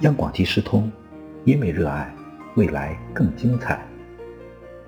[0.00, 0.90] 央广即时通，
[1.44, 2.12] 因为热爱
[2.56, 3.80] 未来更精彩。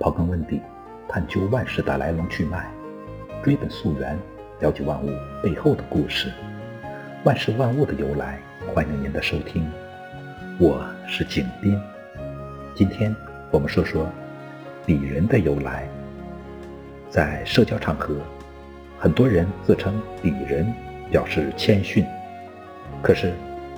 [0.01, 0.60] 刨根问底，
[1.09, 2.66] 探究万事的来龙去脉，
[3.42, 4.19] 追本溯源，
[4.60, 5.09] 了解万物
[5.41, 6.32] 背后的故事。
[7.24, 8.41] 万事万物的由来，
[8.74, 9.65] 欢迎您的收听。
[10.59, 11.80] 我是景斌。
[12.74, 13.15] 今天
[13.52, 14.10] 我们说说
[14.85, 15.88] 鄙人的由来。
[17.09, 18.16] 在社交场合，
[18.98, 20.66] 很多人自称鄙人，
[21.13, 22.04] 表示谦逊。
[23.01, 23.32] 可是，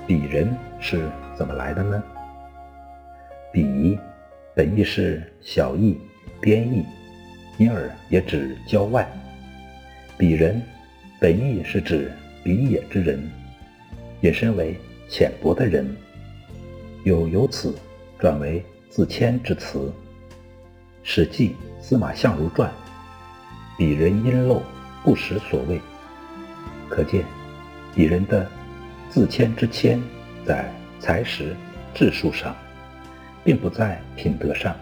[0.09, 1.07] 鄙人是？
[1.37, 2.03] 怎么来的呢？
[3.53, 3.97] 鄙
[4.55, 6.01] 本意是小义、
[6.41, 6.83] 边义，
[7.59, 9.07] 因而也指郊外。
[10.19, 10.61] 鄙人
[11.21, 12.11] 本意是指
[12.43, 13.21] 鄙野之人，
[14.23, 14.75] 引申为
[15.11, 15.95] 浅薄的人，
[17.05, 17.75] 又由此
[18.19, 19.79] 转为自谦之词。
[21.03, 22.73] 《史记·司马相如传》
[23.79, 24.63] ：“鄙人阴陋，
[25.05, 25.79] 不识所谓。”
[26.91, 27.25] 可见，
[27.95, 28.51] 鄙人的
[29.11, 30.01] 自谦之谦
[30.45, 30.71] 在。
[31.01, 31.55] 才识、
[31.95, 32.57] 智术上，
[33.45, 34.75] 并不在品德上，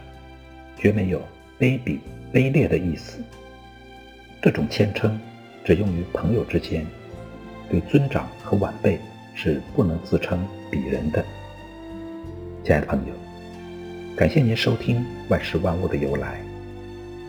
[0.74, 1.20] 绝没有
[1.60, 1.98] 卑鄙、
[2.32, 3.18] 卑劣的意思。
[4.40, 5.20] 这种谦称
[5.62, 6.86] 只用于朋友之间，
[7.68, 8.98] 对尊长和晚辈
[9.34, 11.22] 是不能自称鄙人的。
[12.64, 13.12] 亲爱的朋友，
[14.16, 14.96] 感谢您收听
[15.28, 16.40] 《万事万物的由来》，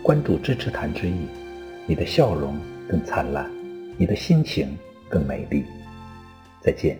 [0.02, 1.28] 关注支持谈之意，
[1.86, 2.58] 你的笑容
[2.88, 3.50] 更灿烂，
[3.98, 4.74] 你的心情
[5.10, 5.66] 更美丽。
[6.68, 6.98] 再见。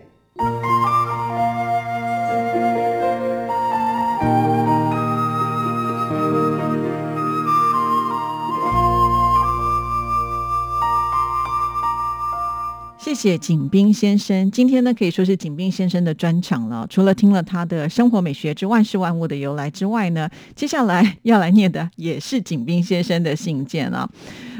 [12.99, 16.87] 谢谢景斌先生，今天呢可以说是景斌先生的专场了。
[16.89, 24.09] 除了听了他的生活美学之万事万物的由来之外呢，接下来要来念的也是景斌先生的信件啊。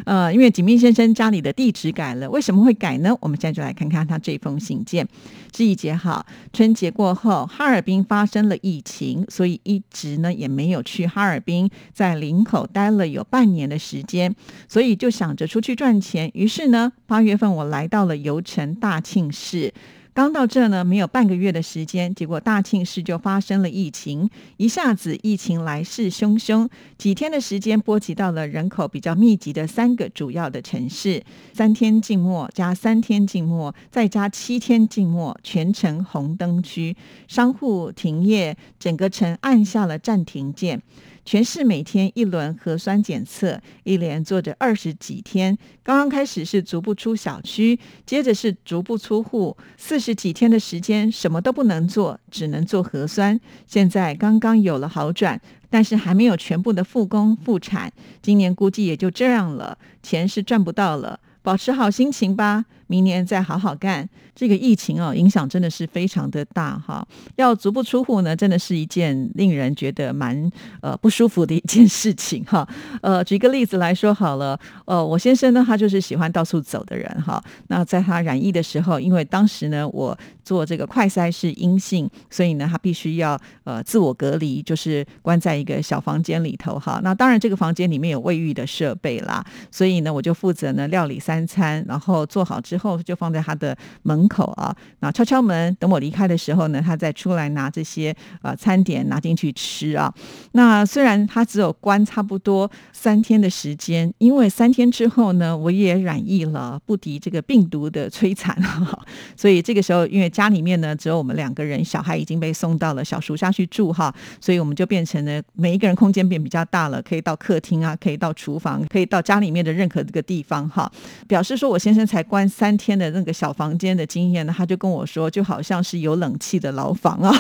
[0.05, 3.17] 呃，因为景斌先生家里的地址改了，为什么会改呢？
[3.21, 5.07] 我们现在就来看看他这封信件。
[5.51, 14.35] 志毅姐好，春节过后，哈尔滨发生了疫情，所以一直呢也没有去哈尔滨，在林口待了有半年的时间，
[14.69, 16.31] 所以就想着出去赚钱。
[16.35, 19.73] 于是呢，八月份我来到了油城大庆市。
[20.15, 36.97] 刚到这呢，没有半个月的时间，结果大庆市就发生了疫情，一下子疫情来势汹汹，几天的时间波及到了人口比较密集的三个主要的城市，三天静默加三天静默，再加七天静默，全城红灯区，
[37.29, 40.83] 商户停业，整个城按下了暂停键。
[41.31, 45.59] 全市每天一轮核酸检测，一连做着二十几天。
[45.83, 53.39] 刚刚开始是足不出小区，接着是足不出户，四十几天的时间什么都不能做，只能做核酸。
[53.67, 57.93] 现在刚刚有了好转，但是还没有全部的复工复产。
[58.23, 61.21] 今年估计也就这样了，钱是赚不到了。
[61.43, 64.09] 保持好心情吧，明年再好好干。
[64.35, 67.07] 这个疫情哦，影响真的是非常的大哈。
[67.37, 70.49] 要足不出户呢，真的是一件令人觉得蛮
[70.81, 72.67] 呃不舒服的一件事情哈。
[73.03, 77.43] 呃，举个例子来说好了，呃，我先生呢，他就是喜欢到处走的人哈。
[77.67, 87.01] 那在他染疫的时候，因为当时呢，我做这个快筛是阴性，所以呢，他必须要呃自我隔离，就是关在一个小房间里头哈。
[87.03, 94.29] 那当然，这个房间里面有卫浴的设备啦，所以呢，我就负责呢料理三餐，然后做好之后就放在他的门。
[94.29, 100.13] 口啊，那敲敲门，等我离开的时候呢，他再出来拿这些呃餐点拿进去吃啊。
[100.53, 108.55] 那虽然他只有关差不多三天的时间，因为三天之后呢，我也染疫了，不敌这个病毒的摧残，
[109.35, 120.91] 所以这个时候因为家里面呢只有我们两个人，小孩已经被送到了小叔家去住哈，所以我们就变成了每一个人空间变比较大了，可以到客厅啊，可以到厨房，可以到家里面的任何这个地方哈。
[121.27, 124.05] 表示说我先生才关三三天的那个小房间的。
[124.09, 127.33] 经验呢，他就跟我说，就好像是有冷气的牢房啊。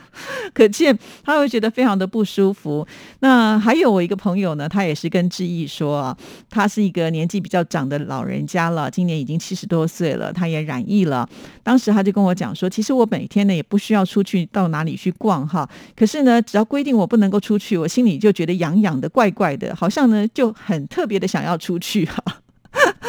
[0.52, 2.86] 可见他会觉得非常的不舒服。
[3.20, 6.16] 那还有我一个朋友呢，他也是跟志毅说，
[6.50, 11.28] 他是一个年纪比较长的老人家了，今年已经七十多岁了，他也染疫了。
[11.62, 22.22] 当时他就跟我讲说，其实我每天呢也不需要出去到哪里去逛哈，可是呢，只要规定我不能够出去，我心里就觉得痒痒的、怪怪的，好像呢就很特别的想要出去哈。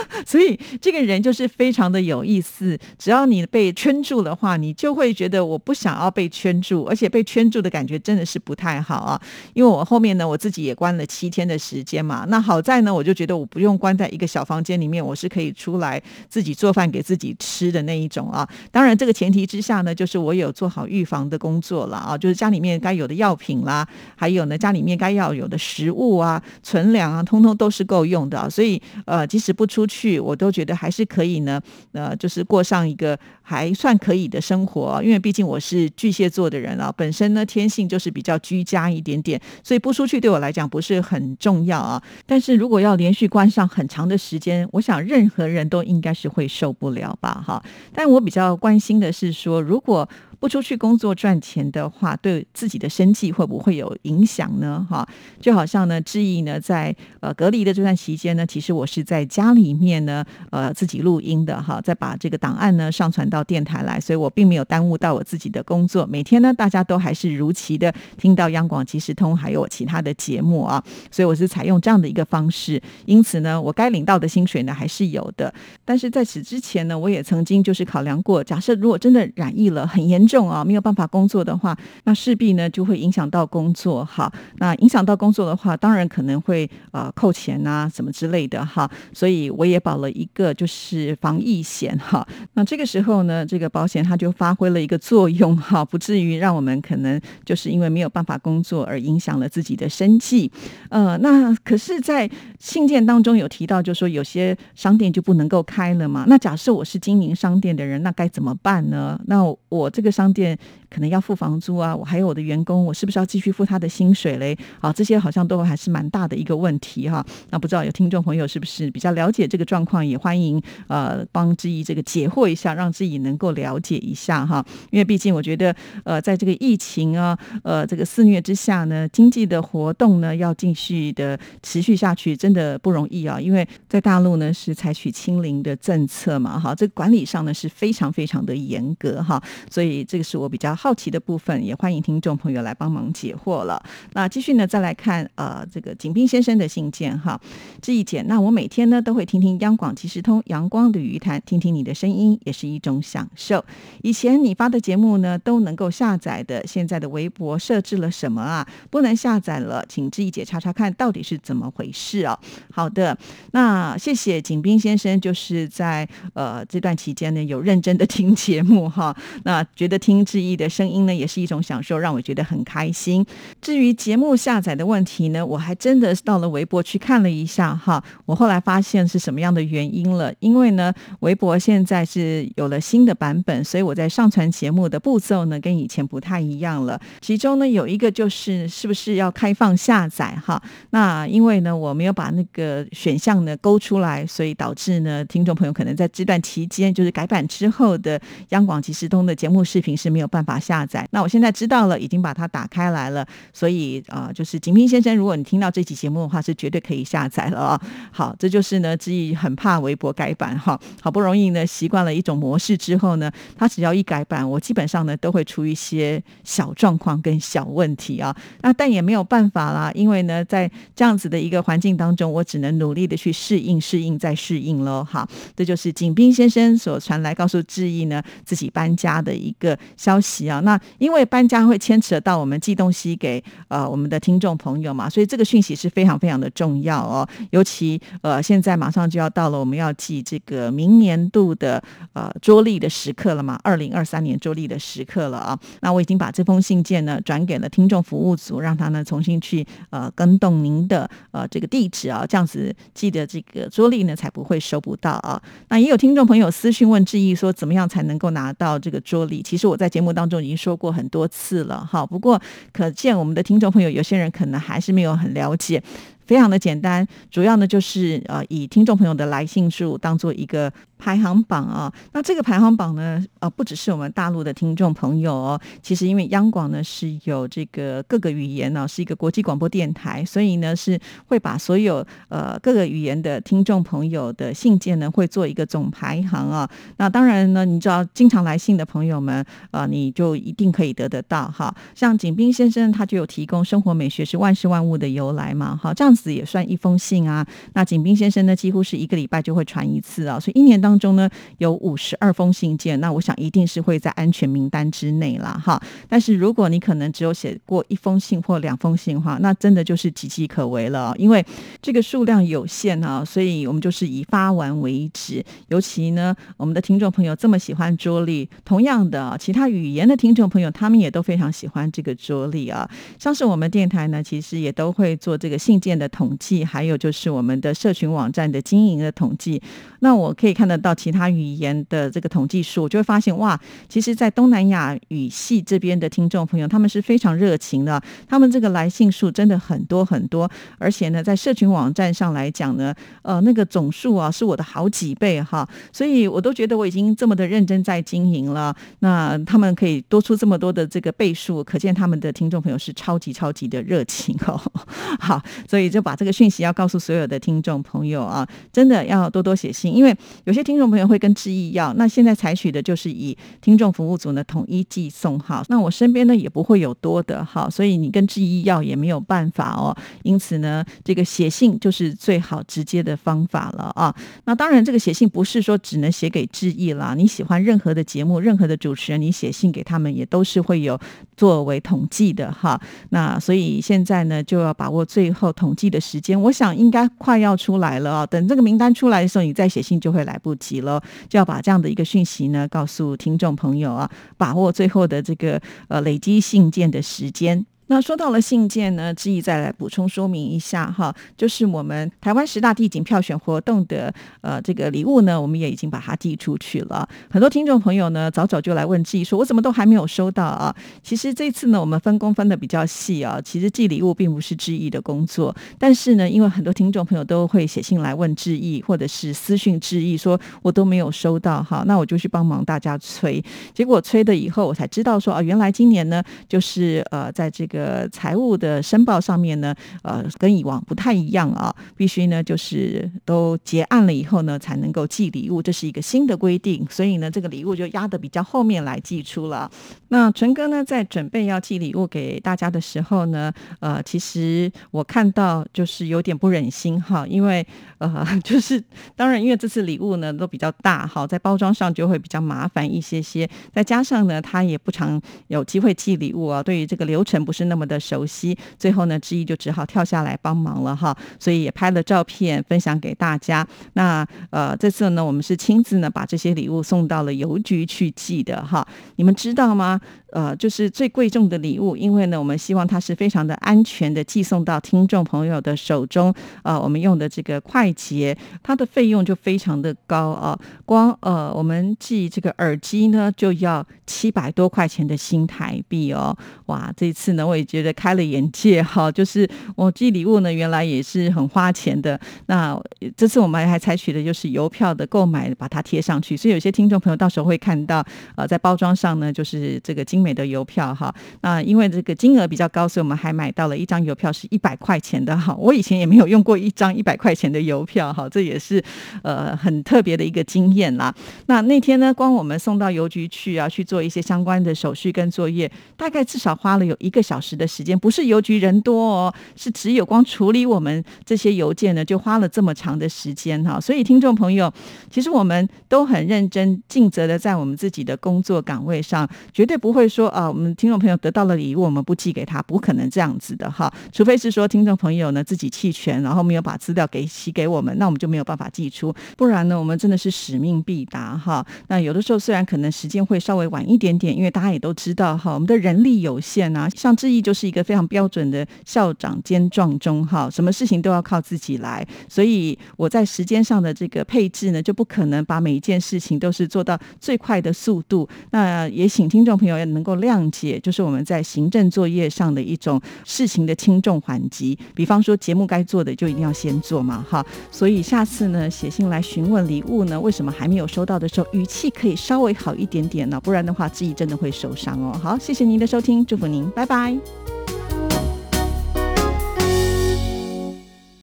[0.26, 2.78] 所以这个人就是非常的有意思。
[2.98, 9.22] 只要你被圈住的话，你就会觉得我不想要被圈住，而且被圈住的感觉真的是不太好啊。
[9.54, 12.26] 因为我后面呢，我自己也关了七天的时间嘛。
[12.30, 18.48] 那好在呢，我就觉得我不用关在一个小房间里面，我是可以出来自己做饭给自己吃的那一种啊。
[18.72, 28.50] 当然，这个前提之下呢，就是我有做好预防的工作了啊，就是家里面该有的药品啦，还有呢，家里面该要有的食物啊、存粮啊，通通都是够用的。
[28.50, 31.62] 所以呃，即使不出去，我都觉得还是可以呢。
[31.94, 33.18] 呃，就是过上一个
[33.50, 42.04] 还算可以的生活，因为毕竟我是巨蟹座的人啊，本身呢天性就是比较居家一点点，所以不出去对我来讲不是很重要啊。
[42.26, 47.42] 但是如果要连续关上很长的时间，我想任何人都应该是会受不了吧？
[47.48, 47.64] 哈。
[47.94, 50.10] 但我比较关心的是说，如果
[50.40, 54.86] 不出去工作赚钱的话，对自己的生计会不会有影响呢？
[54.88, 55.08] 哈，
[55.40, 66.06] 就好像呢，志毅呢，在呃隔离的这段期间呢，其实我是在家里面呢，呃自己录音的哈，再把这个档案呢上传到到电台来，所以我并没有耽误到我自己的工作。
[66.06, 72.82] 每天呢，大家都还是如期的听到央广即时通，还有我其他的节目啊，所以我是采用这样的一个方式。
[73.06, 75.54] 因此呢，我该领到的薪水呢还是有的。
[75.86, 80.28] 但是在此之前呢，我也曾经就是考量过，假设如果真的染疫了，很严。
[80.28, 81.74] 重啊，没有办法工作的话，
[82.04, 84.30] 那势必呢就会影响到工作哈。
[84.58, 88.90] 那影响到工作的话，当然可能会呃扣钱啊什么之类的哈。
[89.14, 92.28] 所以我也保了一个就是防疫险哈。
[92.56, 100.52] 那这个时候，那这个保险它就发挥了一个作用哈，不至于让我们可能就是因为没有办法工作而影响了自己的生计。
[100.90, 102.28] 呃，那可是，在
[102.60, 106.26] 信件当中有提到，就说有些商店就不能够开了嘛。
[106.28, 109.22] 那假设我是经营商店的人，那该怎么办呢？
[109.28, 110.08] 那我这个。
[110.18, 110.58] 商店
[110.90, 114.58] 可能要付房租啊，我还有我的员工，我是不是要继续付他的薪水嘞？
[114.80, 117.26] 啊，这些好像都还是蛮大的一个问题哈。
[117.50, 124.66] 那不知道有听众朋友是不是比较了解这个状况，也欢迎呃帮志毅这个解惑一下，让志毅能够了解一下哈。
[124.90, 133.40] 因为毕竟我觉得呃在这个疫情啊呃这个肆虐之下呢，经济的活动呢要继续的持续下去，真的不容易啊。
[133.42, 139.98] 因为在大陆呢是采取清零的政策嘛哈，这管理上呢是非常非常的严格哈，所以。
[140.08, 143.84] 这个是我比较好奇的部分，也欢迎听众朋友来帮忙解惑了。
[144.14, 147.42] 那继续呢，再来看呃这个景斌先生的信件哈，
[147.82, 148.22] 志一姐。
[148.28, 153.66] 那我每天呢都会听听央广即时通阳光的鱼谈，听听你的声音也是一种享受。
[154.04, 158.68] 以前你发的节目呢都能够下载的，现在的微博设置了什么啊？
[158.92, 162.38] 不能下载了，请志毅姐查查看到底是怎么回事哦。
[162.72, 163.18] 好的，
[163.54, 169.88] 那谢谢景斌先生，就是在呃这段期间呢有认真的听节目哈，那觉。
[169.88, 173.26] 觉得听志毅的声音呢，也是一种享受，让我觉得很开心。
[173.62, 178.04] 至于节目下载的问题呢，我还真的到了微博去看了一下哈。
[178.26, 180.34] 我后来发现是什么样的原因了？
[180.40, 187.00] 因为呢，微博现在是有了新的版本，所以我在上传节目的步骤呢，跟以前不太一样了。
[187.22, 190.62] 其中呢，有一个就是是不是要开放下载哈？
[190.90, 198.20] 那因为呢，我没有把那个选项呢勾出来，所以导致呢，听众朋友可能在这段期间，就是改版之后的
[198.50, 199.58] 央广即时通的节目。
[199.68, 207.82] 视频是没有办法下载，那我现在知道了，已经把它打开来了，所以啊，就是景斌先生，如果你听到这期节目的话，是绝对可以下载了啊。
[208.12, 218.34] 好，这就是呢，志毅很怕微博改版哈，好不容易呢习惯了一种模式之后呢，他只要一改版，我基本上呢都会出一些小状况跟小问题啊。
[218.62, 225.04] 那但也没有办法啦，因为呢，在这样子的一个环境当中，我只能努力的去适应、适应再适应喽。
[225.04, 229.54] 好，这就是景斌先生所传来告诉志毅呢自己搬家的一。
[229.60, 237.28] 个消息啊，那因为搬家会牵扯到我们寄东西给呃我们的听众朋友嘛，所以这个讯息是非常非常的重要哦。
[237.52, 241.82] 尤其呃现在马上就要到了我们要寄这个明年度的
[242.14, 245.60] 呃桌历的时刻了嘛，二零二三年桌历的时刻了啊。
[245.82, 255.42] 那我已经把这封信件呢转给了听众服务组，让他呢重新去呃更动您的呃这个地址啊，这样子寄的这个桌历呢才不会收不到啊。
[255.70, 259.42] 那也有听众朋友私讯问志毅说，怎么样才能够拿到这个桌历？
[259.42, 262.06] 其实我在节目当中已经说过很多次了，哈。
[262.06, 262.42] 不过
[262.72, 265.82] 可见我们的听众朋友有些人可能还是没有很了解。
[266.28, 270.72] 非常的简单，主要呢就是呃以听众朋友的来信数当做一个。
[271.00, 286.68] 排行榜啊，那这个排行榜呢，呃，不只是我们大陆的听众朋友哦，其实因为央广呢是有这个各个语言呢，是一个国际广播电台，所以呢是会把所有呃各个语言的听众朋友的信件呢会做一个总排行啊。
[286.98, 291.72] 那当然呢，你知道经常来信的朋友们，呃，你就一定可以得得到哈。
[291.94, 297.46] 像景斌先生他就有提供生活美学是万事万物的由来嘛，哈，这样子也算一封信啊。
[297.74, 305.82] 那景斌先生呢，几乎是一个礼拜就会传一次啊，所以一年当中呢有五十二封信件，那我想一定是会在安全名单之内了哈。
[306.10, 311.46] 但是如果你可能只有写过一封信或两封信的话，那真的就是岌岌可危了，因为
[311.82, 315.44] 这个数量有限啊，所以我们就是以发完为止。
[315.68, 322.90] 尤其呢，我们的听众朋友这么喜欢桌历，同样的，其他语言的听众朋友他们也都非常喜欢这个桌历啊。
[323.20, 329.62] 像是我们电台呢，其实也都会做这个信件的统计，还有就是我们的社群网站的经营的统计。
[330.00, 330.78] 那我可以看得。
[330.78, 333.60] 到其他语言的这个统计数，就会发现哇，
[333.90, 348.76] 其实，在东南亚语系这边的听众朋友，他们是非常热情的，他们这个来信数真的很多很多，而且呢，在社群网站上来讲呢，呃，那个总数啊，是我的好几倍哈，所以我都觉得我已经这么的认真在经营了。
[349.00, 354.62] 那他们可以多出这么多的这个倍数，可见他们的听众朋友是超级超级的热情哦。
[355.20, 360.68] 好，所以就把这个讯息要告诉所有的听众朋友啊，真的要多多写信，因为有些。
[360.68, 365.64] 听众朋友会跟志毅要，那现在采取的就是以听众服务组呢统一寄送哈。
[365.70, 369.96] 那我身边呢也不会有多的哈，所以你跟志毅要也没有办法哦。
[370.24, 374.14] 因此呢，这个写信就是最好直接的方法了啊。
[374.44, 381.00] 那当然，这个写信不是说只能写给志毅啦，你喜欢任何的节目、任何的主持人，你写信给他们也都是会有
[381.38, 382.78] 作为统计的哈。
[383.12, 388.26] 那所以现在呢，就要把握最后统计的时间，我想应该快要出来了啊。
[388.26, 390.58] 等这个名单出来的时候，你再写信就会来不。
[390.58, 397.64] 及了，就要把这样的一个讯息呢告诉听众朋友啊，把握最后的这个呃累积信件的时间。
[397.88, 407.08] 那说到了信件呢，志毅再来补充说明一下哈，就是我们台湾十大地景票选活动的呃这个礼物呢，我们也已经把它寄出去了。
[407.32, 410.76] 很多听众朋友呢，早早就来问志毅说，我怎么都还没有收到啊？
[411.02, 413.40] 其实这次呢，我们分工分的比较细啊。
[413.42, 423.42] 其实寄礼物并不是志毅的工作，但是呢，因为很多听众朋友都会写信来问志毅，或者是私讯志毅说，我都没有收到哈，那我就去帮忙大家催。
[423.74, 427.77] 结果催的以后，我才知道说啊，原来今年呢，就是呃在这个。
[427.78, 439.70] 个财务的申报上面呢，呃，跟以往不太一样啊，必须呢就是都结案了以后呢，才能够寄礼物，这是一个新的规定，所以呢，这个礼物就压的比较后面来寄出了。
[440.08, 447.66] 那纯哥呢，在准备要寄礼物给大家的时候呢，呃，其实我看到就是有点不忍心哈，因为
[448.00, 448.84] 呃， 就是
[449.16, 457.67] 当然，因为这次礼物呢都比较大哈，在包装上就会比较麻烦一些些，再加上呢，他也不常有机会寄礼物啊，对于这个流程不是。
[457.68, 463.68] 那么的熟悉，最后呢，之一就只好跳下来帮忙了哈，所以也拍了照片分享给大家。
[463.94, 468.88] 那呃，这次呢，我们是亲自呢把这些礼物送到了邮局去寄的哈。
[469.18, 470.00] 你们知道吗？
[470.32, 476.34] 呃，就是最贵重的礼物，因为呢，我们希望它是非常的安全的寄送到听众朋友的手中。
[476.64, 480.58] 呃，我们用的这个快捷，它的费用就非常的高啊。
[480.86, 486.36] 光呃，我们寄这个耳机呢，就要七百多块钱的新台币哦。
[486.66, 489.12] 哇，这一次呢，我也觉得开了眼界哈。
[489.12, 492.20] 就是我寄礼物呢，原来也是很花钱的。
[492.48, 492.80] 那
[493.16, 496.36] 这次我们还采取的就是邮票的购买，把它贴上去。
[496.36, 498.06] 所以有些听众朋友到时候会看到，
[498.36, 505.56] 呃，在包装上呢，就是这个精美的邮票哈，那因为这个金额比较高，所以我们还买到了一张邮票是一百块钱的哈。
[505.56, 508.84] 我以前也没有用过一张一百块钱的邮票哈，这也是
[509.22, 511.14] 呃很特别的一个经验啦。
[511.46, 517.96] 那那天呢，光我们送到邮局去啊，去做一些相关的手续跟作业，大概至少花了有一个小时的时间。
[518.00, 523.80] 不是邮局人多哦，是只有光处理我们这些邮件呢，就花了这么长的时间哈。
[523.80, 524.74] 所以听众朋友，
[525.12, 530.07] 其实我们都很认真尽责的在我们自己的工作岗位上，绝对不会。
[530.08, 533.92] 说啊，我们听众朋友得到了礼物，我们不寄给他，不可能这样子的哈。
[534.12, 539.14] 除非是说听众朋友呢自己弃权，然后没有把资料给寄给我们，那我们就没有办法寄出。
[539.36, 541.66] 不然呢，我们真的是使命必达哈。
[541.88, 546.90] 那有的时候虽然可能时间会稍微晚一点点，因为大家也都知道哈，我们的人力有限啊。
[546.96, 558.28] 像志毅就是一个非常标准的校长兼壮中哈，什么事情都要靠自己来，所以我在时间上的这个配置呢，就不可能把每一件事情都是做到最快的速度。
[558.52, 564.78] 那也请听众朋友能够谅解，就是我们在行政作业上的一种事情的轻重缓急。
[564.94, 567.44] 比方说节目该做的就一定要先做嘛，哈。
[567.72, 573.42] 所以下次呢，写信来询问礼物呢，为什么还没有收到的时候，语气可以稍微好一点点呢？
[573.42, 575.20] 不然的话，自己真的会受伤哦。
[575.22, 577.57] 好，谢谢您的收听，祝福您，拜拜。